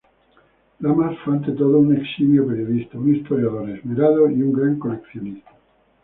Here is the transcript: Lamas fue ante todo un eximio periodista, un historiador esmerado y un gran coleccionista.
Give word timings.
Lamas 0.79 1.15
fue 1.23 1.35
ante 1.35 1.51
todo 1.51 1.77
un 1.77 1.95
eximio 1.95 2.47
periodista, 2.47 2.97
un 2.97 3.13
historiador 3.17 3.69
esmerado 3.69 4.31
y 4.31 4.41
un 4.41 4.51
gran 4.51 4.79
coleccionista. 4.79 5.51